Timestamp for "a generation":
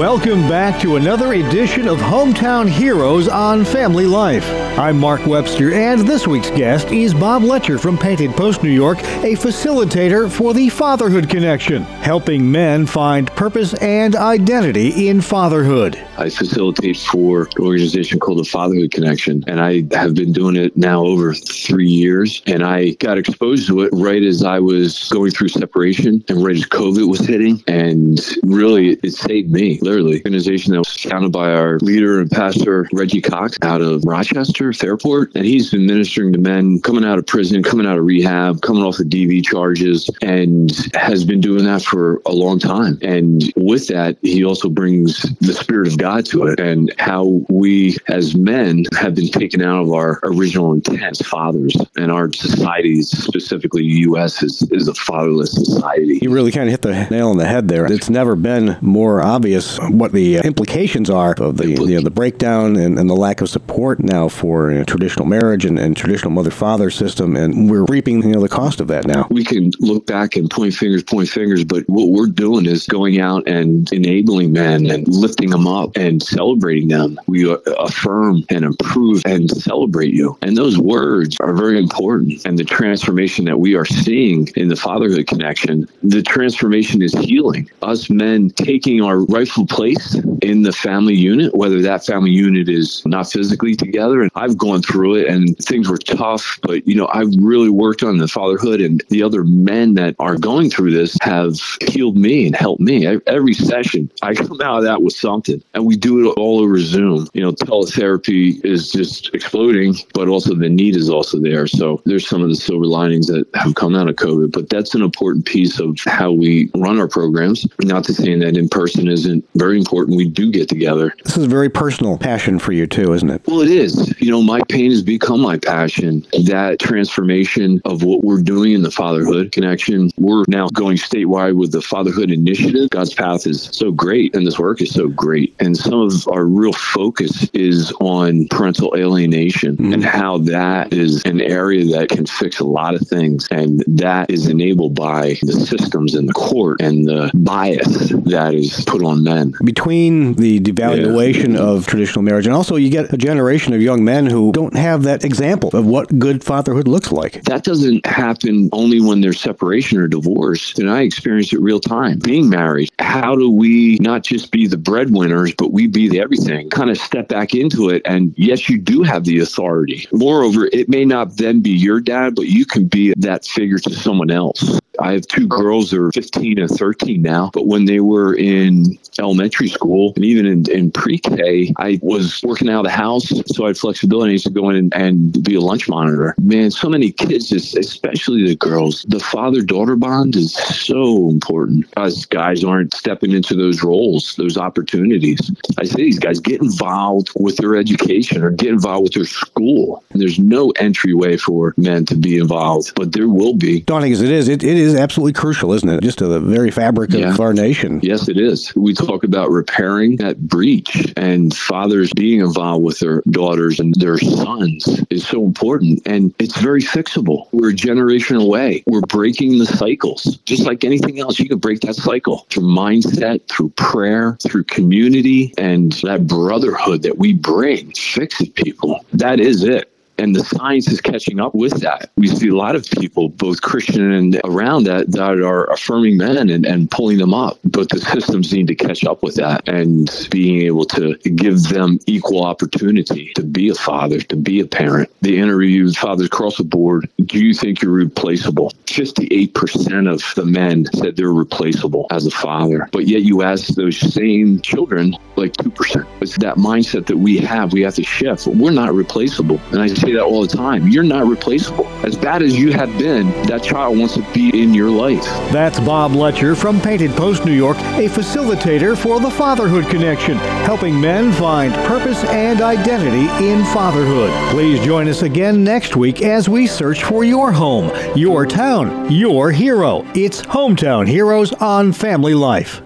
153.12-153.72, 217.70-218.36